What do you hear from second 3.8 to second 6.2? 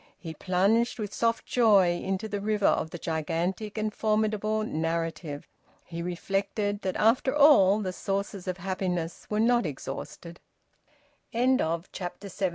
formidable narrative. He